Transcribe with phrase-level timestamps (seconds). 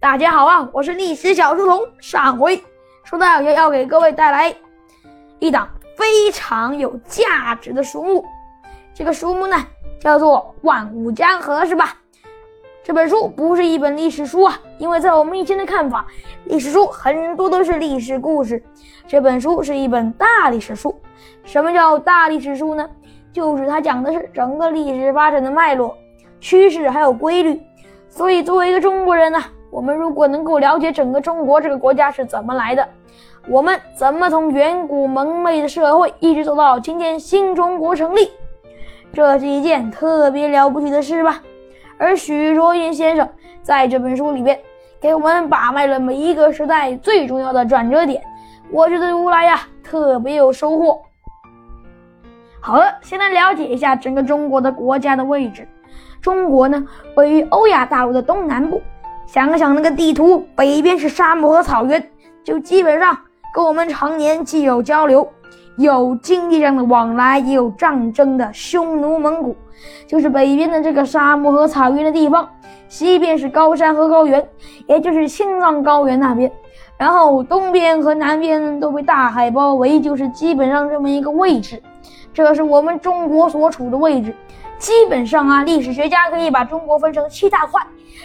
[0.00, 1.86] 大家好啊，我是历史小书童。
[1.98, 2.58] 上回
[3.04, 4.52] 说到要要给各位带来
[5.38, 8.24] 一档非常有价值的书目，
[8.94, 9.58] 这个书目呢
[10.00, 11.94] 叫做《万物江河》，是吧？
[12.82, 16.06] 这本书不是一本历史书啊，因为在我们以前的看法，
[16.44, 18.62] 历史书很多都是历史故事，
[19.06, 20.98] 这本书是一本大历史书。
[21.44, 22.88] 什么叫大历史书呢？
[23.34, 25.94] 就是它讲的是整个历史发展的脉络、
[26.40, 27.60] 趋势还有规律。
[28.08, 29.38] 所以作为一个中国人呢，
[29.70, 32.88] 我们如果能够了解整个中国这个国家是怎么来的，
[33.48, 38.30] 我们怎么从远古蒙昧的社会一直走到今天新中国成立，
[39.12, 41.40] 这是一件特别了不起的事吧。
[41.96, 43.28] 而许若云先生
[43.62, 44.58] 在这本书里边
[45.00, 48.20] 给我们把脉了每一个时代最重要的转折点，
[48.72, 51.00] 我觉得读来呀特别有收获。
[52.60, 55.66] 好了，先来了解一下整个中国的国家的位置。
[56.20, 58.82] 中国呢位于欧亚大陆的东南部，
[59.32, 62.04] 想想那个地图，北边是沙漠和草原，
[62.42, 63.16] 就基本上
[63.54, 65.26] 跟我们常年既有交流。
[65.76, 69.54] 有经济上的往来，也有战争的匈奴、蒙古，
[70.04, 72.46] 就是北边的这个沙漠和草原的地方，
[72.88, 74.44] 西边是高山和高原，
[74.88, 76.50] 也就是青藏高原那边，
[76.98, 81.80] 然后东边和南边都被大海包围，就是基本上这么一个位置，
[82.34, 84.34] 这是我们中国所处的位置。
[84.76, 87.80] 基本上啊，历史学家可以把中国分成七大块，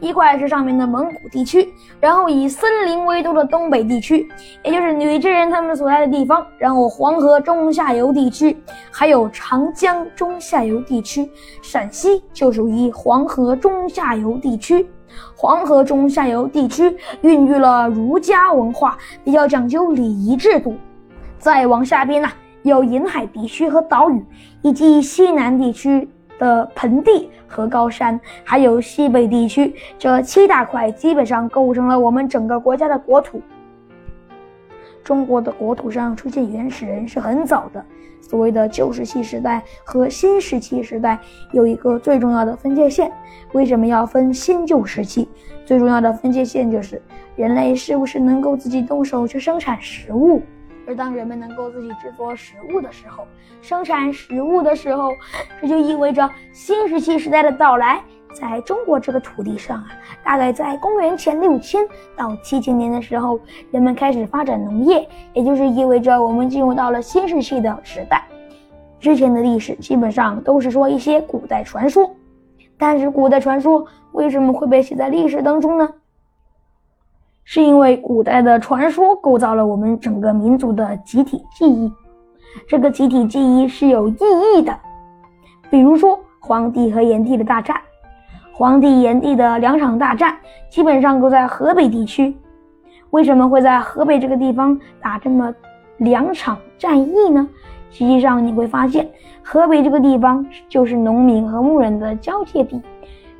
[0.00, 4.28] 一块是上面的蒙古地区，然后以森林为都的东北地区，
[4.62, 8.56] 也就是女真人他们所在的地方，然后黄河中下游地区，
[8.90, 11.30] 还有长江中下游地区，
[11.62, 14.86] 陕西就属于黄河中下游地区。
[15.34, 20.74] 黄河中下游地区孕育了儒家文化，比较讲究礼仪制度。
[21.38, 22.28] 再往下边呢，
[22.62, 24.22] 有沿海地区和岛屿，
[24.62, 26.08] 以及西南地区。
[26.38, 33.40] 的盆地和高山，还有西北地区，这七大块基本上构成了我们整个国家的国土。
[35.02, 37.84] 中国的国土上出现原始人是很早的，
[38.20, 41.18] 所谓的旧石器时代和新石器时代
[41.52, 43.10] 有一个最重要的分界线。
[43.52, 45.28] 为什么要分新旧石器？
[45.64, 47.00] 最重要的分界线就是
[47.36, 50.42] 人类是不是能够自己动手去生产食物。
[50.86, 53.26] 而当人们能够自己制作食物的时候，
[53.60, 55.12] 生产食物的时候，
[55.60, 58.00] 这就意味着新石器时代的到来。
[58.32, 59.88] 在中国这个土地上啊，
[60.22, 61.82] 大概在公元前六千
[62.14, 68.22] 到七千年的时候，人们开始发展农业，也就是意味着我们进入到了新石器的时代。
[69.00, 72.14] 之前的历史基本上都是说一些古代传说，
[72.76, 75.88] 但是古代传说为什么会被写在历史当中呢？
[77.48, 81.90] 是因为古代的传说构造了我们整个民族的集体记忆，
[82.66, 84.16] 这个集体记忆是有意
[84.56, 84.76] 义的。
[85.70, 87.80] 比如说黄帝和炎帝的大战，
[88.52, 90.36] 黄帝炎帝的两场大战
[90.68, 92.36] 基本上都在河北地区。
[93.10, 95.54] 为什么会在河北这个地方打这么
[95.98, 97.48] 两场战役呢？
[97.92, 99.08] 实际上你会发现，
[99.40, 102.82] 河北这个地方就是农民和牧人的交界地，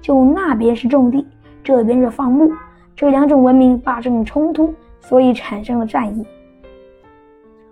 [0.01, 1.27] 就那边是种地，
[1.65, 2.49] 这边是放牧。
[2.97, 6.27] 这两种文明发生了冲突，所以产生了战役。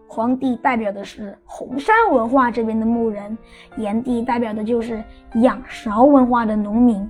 [0.06, 3.36] 黄帝代表的是红山文化这边的牧人，
[3.78, 5.02] 炎帝代表的就是
[5.36, 7.08] 仰韶文化的农民。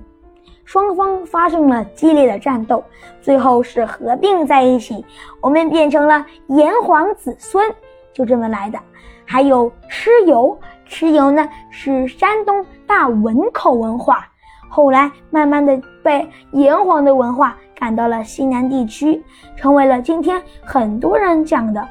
[0.63, 2.81] 双方发生了激烈的战斗，
[3.21, 5.05] 最后是合并在一起，
[5.41, 7.69] 我们变成了炎黄子孙，
[8.13, 8.79] 就这么来的。
[9.25, 14.25] 还有蚩尤，蚩尤呢是山东大汶口文化，
[14.69, 17.55] 后来慢慢的被炎黄的文化。
[17.77, 19.21] 赶到了西南地区，
[19.57, 21.85] 成为了今天很多人讲的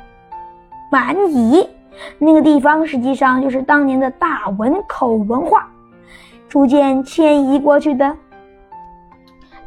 [0.91, 1.69] 蛮夷。
[2.19, 5.69] 那个地方实际上就是当年的大汶口文化，
[6.49, 8.17] 逐渐迁移过去的。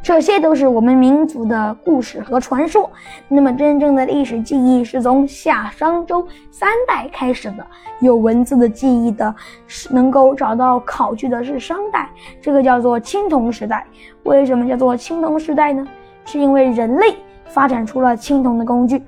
[0.08, 2.90] 这些都是我们民族的故事和传说。
[3.28, 7.66] 那么，真正的历史记忆是从夏商周三代开始的。
[8.00, 9.34] 有文字的记忆的，
[9.66, 12.08] 是能够找到考据的是商代，
[12.40, 13.86] 这个叫做青铜时代。
[14.22, 15.86] 为什么叫做青铜时代呢？
[16.24, 17.14] 是因为人类
[17.44, 19.04] 发展出了青铜的工具。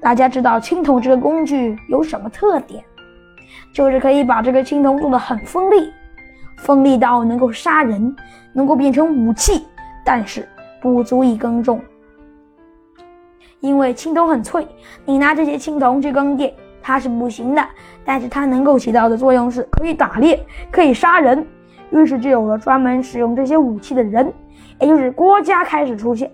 [0.00, 2.82] 大家知道青铜这个工具有什么特点？
[3.74, 5.92] 就是可以把这个青铜做的很锋利，
[6.60, 8.16] 锋利到能够杀人，
[8.54, 9.66] 能够变成武器，
[10.12, 10.44] 但是
[10.82, 11.80] 不足以耕种。
[13.60, 14.66] 因为青铜很脆，
[15.04, 16.52] 你拿这些青铜去耕地，
[16.82, 17.64] 它是不行的。
[18.04, 21.46] 但是它能够起到的作用是可以打猎，可以杀人。
[21.92, 24.32] 于是就有了专门使用这些武器的人，
[24.80, 26.28] 也就是国家开始出现。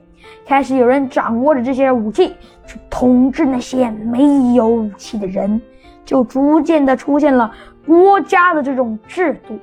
[0.46, 2.34] 开始有人掌握着这些武器
[2.66, 5.60] 去统治那些没有武器的人，
[6.02, 7.52] 就逐渐的出现了
[7.86, 9.58] 国家的这种制度。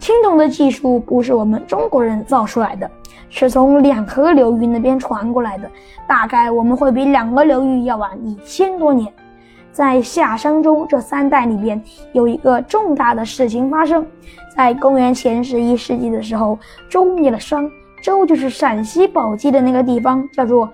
[0.00, 2.90] 青铜的技术不是我们中国人造出来的，
[3.28, 5.70] 是从两河流域那边传过来的。
[6.08, 9.12] 大概我们会比两河流域要晚一千多年。
[9.70, 11.80] 在夏商周这三代里边，
[12.12, 14.04] 有一个重大的事情发生。
[14.56, 16.58] 在公元前十一世纪的时候，
[16.88, 17.70] 周灭了商。
[18.02, 20.68] 周就是陕西宝鸡的那个地方，叫做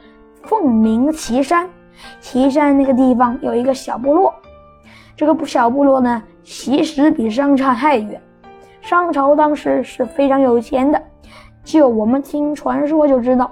[0.44, 1.68] 凤鸣岐山。
[2.20, 4.32] 岐山那个地方有一个小部落，
[5.16, 8.22] 这个小部落呢，其实比商差太远。
[8.86, 11.02] 商朝当时是非常有钱的，
[11.64, 13.50] 就我们听传说就知道，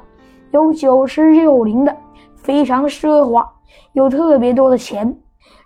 [0.53, 1.93] 有九十六陵的，
[2.37, 3.45] 非常奢华，
[3.95, 5.13] 有特别多的钱。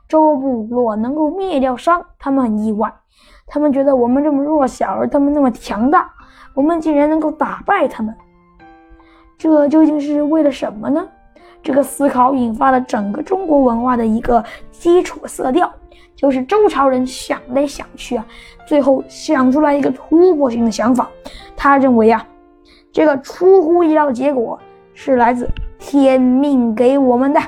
[0.08, 2.90] 周部落能够灭掉商，他们很意外，
[3.46, 6.10] 他们觉得我们这么弱小，而他们那么强大，
[6.54, 8.14] 我们竟然能够打败他们，
[9.36, 11.06] 这究竟是为了什么呢？
[11.62, 15.70] 这个思考引发了整个中国文化的一个基础色调。
[16.18, 18.26] 就是周朝人想来想去啊，
[18.66, 21.08] 最后想出来一个突破性的想法。
[21.56, 22.26] 他认为啊，
[22.90, 24.58] 这个出乎意料的结果
[24.94, 25.48] 是来自
[25.78, 27.40] 天命给我们的。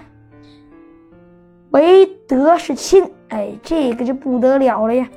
[1.70, 5.08] 唯德是亲，哎，这个就不得了了呀！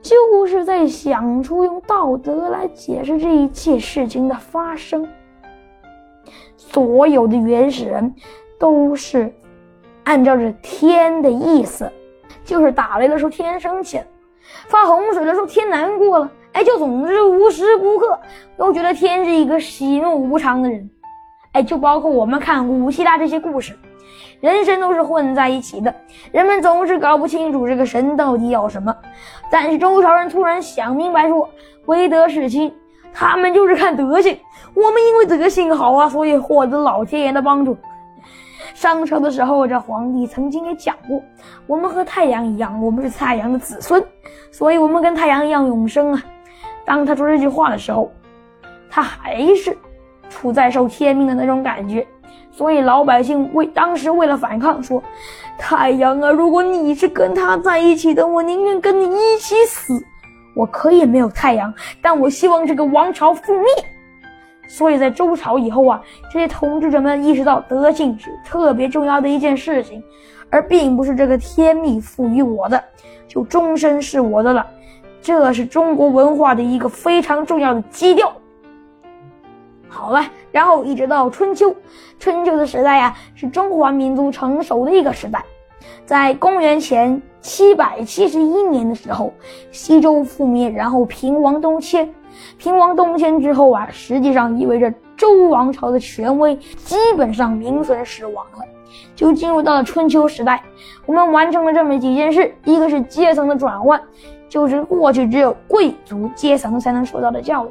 [0.00, 5.08] 就是在想出用道德来解释这一切事情的发生。
[6.56, 8.14] 所有的原始人
[8.60, 9.34] 都是
[10.04, 11.90] 按照着天的意思。
[12.44, 14.04] 就是打雷的时候天生气了，
[14.68, 18.18] 发洪水的时候天难过了，哎，就总是无时无刻
[18.56, 20.88] 都觉得天是一个喜怒无常的人，
[21.52, 23.78] 哎，就包括我们看古希腊这些故事，
[24.40, 25.94] 人神都是混在一起的，
[26.32, 28.94] 人们总是搞不清楚这个神到底要什么。
[29.50, 31.48] 但是周朝人突然想明白说，
[31.86, 32.72] 唯德是亲，
[33.12, 34.36] 他们就是看德行，
[34.74, 37.76] 我们因为德行好啊，所以获得老天爷的帮助。
[38.74, 41.22] 商朝的时候，这皇帝曾经也讲过，
[41.66, 44.02] 我们和太阳一样，我们是太阳的子孙，
[44.50, 46.22] 所以我们跟太阳一样永生啊。
[46.84, 48.10] 当他说这句话的时候，
[48.90, 49.76] 他还是
[50.28, 52.06] 处在受天命的那种感觉，
[52.50, 55.02] 所以老百姓为当时为了反抗，说
[55.58, 59.94] ：“太阳啊，如果你是跟他在一起的，我宁愿跟你一起死。
[60.54, 61.72] 我可以没有太阳，
[62.02, 63.66] 但我希望这个王朝覆灭。”
[64.68, 70.02] 所以在周朝以后啊，这些统治者们意识到德性是特别重要的一件事情，
[70.48, 72.82] 而并不是这个天命赋予我的，
[73.28, 74.66] 就终身是我的了。
[75.20, 78.32] 这是中国文化的一个非常重要的基调。
[79.88, 81.74] 好了，然后一直到春秋，
[82.18, 85.44] 春秋的时代呀，是中华民族成熟的一个时代。
[86.06, 89.32] 在公元前七百七十一年的时候，
[89.70, 92.08] 西周覆灭，然后平王东迁。
[92.58, 98.64] 平王东迁之后啊，实际上意味着周王朝的权威基本上名存实亡了，
[99.14, 100.62] 就进入到了春秋时代。
[101.06, 104.00] 我们完成了这么几件事：一个是阶层的转换，
[104.48, 107.70] 就是过去只有贵族阶层才能受到的教育，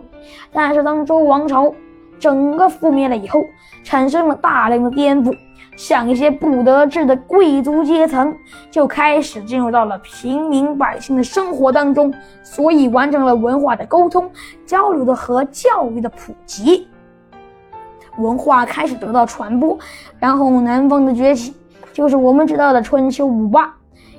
[0.51, 1.73] 但是当周王朝
[2.21, 3.43] 整个覆灭了以后，
[3.83, 5.35] 产生了大量的颠覆。
[5.75, 8.31] 像一些不得志的贵族阶层，
[8.69, 12.13] 就开始进入到了平民百姓的生活当中，
[12.43, 14.29] 所以完成了文化的沟通、
[14.63, 16.87] 交流的和教育的普及，
[18.17, 19.75] 文化开始得到传播。
[20.19, 21.55] 然后南方的崛起，
[21.91, 23.73] 就是我们知道的春秋五霸。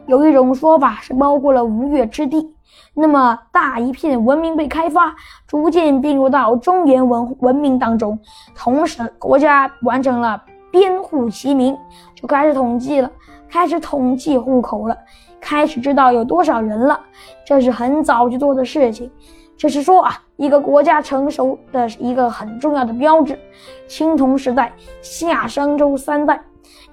[0.07, 2.55] 有一种说法是包括了吴越之地，
[2.95, 5.15] 那么大一片文明被开发，
[5.47, 8.19] 逐渐并入到中原文文明当中，
[8.55, 10.43] 同时国家完成了。
[10.73, 11.77] 编户齐民，
[12.15, 13.11] 就开始统计了，
[13.47, 14.97] 开始统计户口了，
[15.39, 16.99] 开始知道有多少人了。
[17.45, 19.11] 这是很早就做的事情，
[19.55, 23.39] 这是说啊，一个国家成熟的一个很重要的标志。
[23.87, 26.41] 青铜时代，夏商周三代，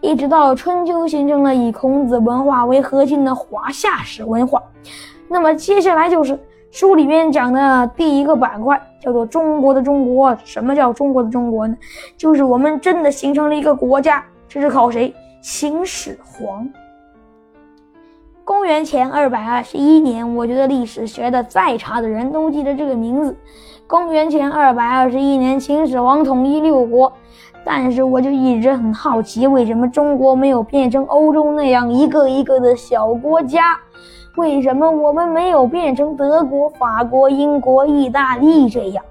[0.01, 4.61] 一直到春秋，形成了以孔子文化为核心的华夏史文化。
[5.27, 6.39] 那么接下来就是
[6.71, 8.79] 书里面讲的第一个板块。
[9.01, 11.73] 叫做中国的中国，什么叫中国的中国呢？
[12.17, 15.15] 就是我们真的形成了一个国家，这是靠谁？
[15.41, 16.67] 秦始皇。
[18.49, 23.37] 公元前二百二十一年，我觉得历史学的再差的人都记得这个名字。
[23.85, 27.13] 公元前二百二十一年，秦始皇统一六国，
[27.63, 33.77] 但是我就一直很好奇，为什么中国没有变成欧洲那样一个一个的小国家？
[34.35, 39.05] 为什么我们没有变成德国、法国、英国、意大利这样？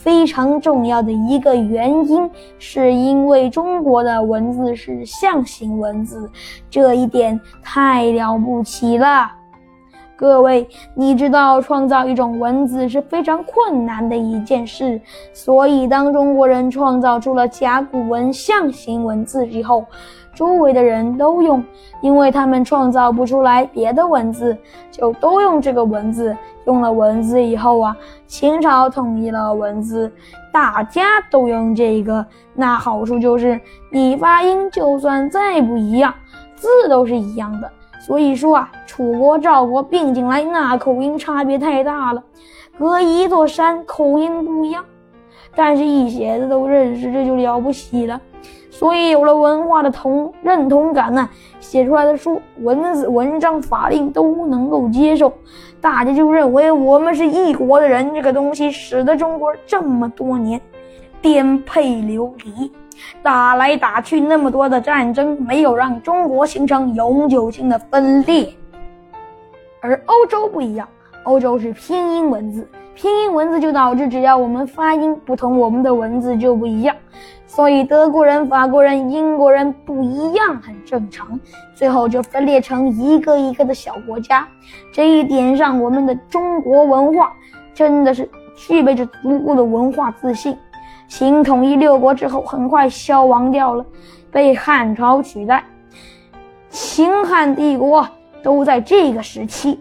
[0.00, 6.30] 非常重要的一个原因，是因为中国的文字是象形文字，
[6.70, 9.28] 这一点太了不起了。
[10.16, 15.00] 各位，你知道创造一种文字是非常困难的一件事，
[15.32, 19.84] 所以当中国人创造出了甲骨文象形文字以后，
[20.38, 21.60] 周围的人都用，
[22.00, 24.56] 因为他们创造不出来别的文字，
[24.88, 26.36] 就都用这个文字。
[26.64, 27.96] 用了文字以后啊，
[28.28, 30.12] 秦朝统一了文字，
[30.52, 36.14] 大家都用这个，那好处就是你发音就算再不一样，
[36.54, 37.68] 字都是一样的。
[37.98, 42.22] 所以说啊，楚国、赵国并进来，那口音差别太大了，
[42.78, 44.84] 隔一座山口音不一样，
[45.56, 48.20] 但是一写字都认识，这就了不起了。
[48.70, 51.28] 所以有了文化的同认同感呢，
[51.60, 55.32] 写出来的书、文字、文章、法令都能够接受，
[55.80, 58.14] 大家就认为我们是一国的人。
[58.14, 60.60] 这个东西使得中国这么多年
[61.20, 62.70] 颠沛流离。
[63.22, 68.52] 打来打去那么多的战争，没有让中国形成永久性的分裂。
[69.80, 70.88] 而欧洲不一样，
[71.22, 72.68] 欧洲是拼音文字，
[73.00, 76.96] 拼音文字就导致只要我们发音不同，我们的文字就不一样。
[77.46, 81.38] 所以德国人、法国人、英国人不一样很正常，
[81.76, 84.48] 最后就分裂成一个一个的小国家。
[84.92, 87.32] 这一点上，我们的中国文化
[87.72, 90.56] 真的是具备着足够的文化自信。
[91.06, 93.86] 新统一六国之后，很快消亡掉了，
[94.32, 95.62] 被汉朝取代。
[96.68, 98.04] 秦汉帝国
[98.42, 99.78] 都在这个时期。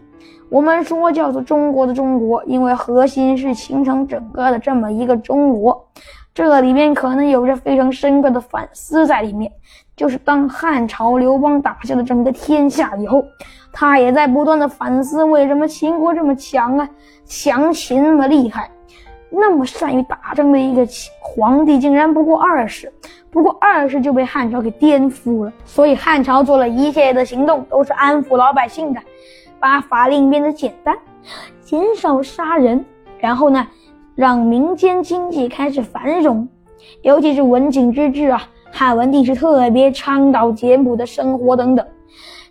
[0.50, 5.86] 我们说叫做中国的中国，因为核心是形成整个的这么一个中国。
[6.34, 9.52] 这里面可能有着非常深刻的反思在里面。
[9.96, 13.26] 就是当汉朝刘邦打下了整个天下以后，
[13.74, 16.88] 他也在不断的反思：为什么秦国这么强啊？
[17.26, 18.70] 强秦那么厉害？
[19.30, 20.88] 那么善于打仗的一个
[21.20, 22.94] 皇帝，竟然不过二十，
[23.32, 25.52] 不过二十就被汉朝给颠覆了。
[25.66, 29.02] 所以汉朝做了一切的行动，都是安抚老百姓的，
[29.60, 30.98] 把法令变得简单，
[31.62, 32.84] 减少杀人，
[33.20, 33.66] 然后呢，
[34.16, 36.48] 让民间经济开始繁荣，
[37.02, 41.86] 尤其是文景之治啊，汉文帝是特别倡导简朴的生活等等。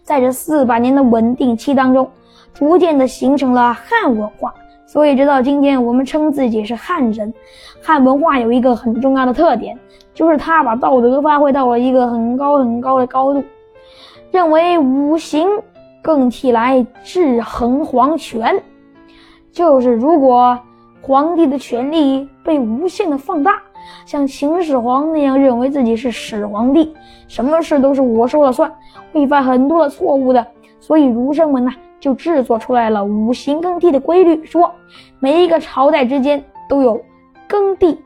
[0.03, 2.09] 在这四百年的稳定期当中，
[2.55, 4.55] 逐渐的形成了汉文化。
[4.87, 7.35] 所以，直到今天，我们称自己是汉人。
[7.83, 9.77] 汉文化有一个很重要的特点，
[10.15, 13.43] 就是它把道德发挥到了一个很高很高的高度，
[14.31, 15.49] 认为五行
[16.07, 18.63] 更替来制衡皇权，
[19.51, 20.57] 就是如果
[21.03, 23.61] 皇帝的权力被无限的放大，
[24.05, 26.95] 像秦始皇那样认为自己是始皇帝，
[27.27, 28.73] 什么事都是我说了算，
[29.13, 30.47] 会犯很多的错误的。
[30.79, 31.73] 所以，儒生们呢？
[31.99, 34.71] 就制作出来了五行更替的规律，说
[35.19, 37.03] 每一个朝代之间都有
[37.49, 37.99] 更替，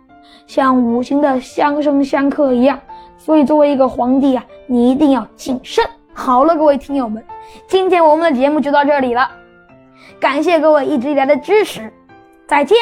[0.46, 2.80] 像五行的相生相克一样。
[3.18, 5.84] 所以作为一个皇帝啊，你一定要谨慎。
[6.20, 7.24] 好了，各位听友们，
[7.66, 9.30] 今天我们的节目就到这里了，
[10.20, 11.90] 感谢各位一直以来的支持，
[12.46, 12.76] 再见。